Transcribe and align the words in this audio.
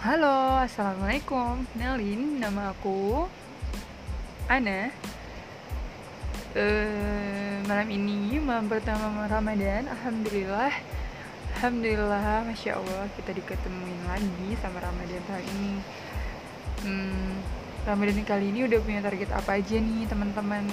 Halo, 0.00 0.56
Assalamualaikum. 0.64 1.60
Nelin 1.76 2.40
nama 2.40 2.72
aku 2.72 3.28
Ana. 4.48 4.88
Uh, 6.56 7.60
Malam 7.68 7.84
ini, 7.92 8.40
malam 8.40 8.64
pertama 8.64 9.28
Ramadan 9.28 9.84
Alhamdulillah. 9.92 10.72
Alhamdulillah, 11.52 12.48
Masya 12.48 12.80
Allah 12.80 13.12
Kita 13.12 13.36
diketemuin 13.36 14.08
lagi 14.08 14.56
sama 14.64 14.80
Ramadan 14.80 15.20
kali 15.28 15.44
ini. 15.44 15.74
Hmm, 16.80 17.44
Ramadan 17.84 18.24
kali 18.24 18.56
ini 18.56 18.72
udah 18.72 18.80
punya 18.80 19.04
target 19.04 19.28
apa 19.36 19.60
aja 19.60 19.76
nih 19.76 20.08
teman-teman? 20.08 20.64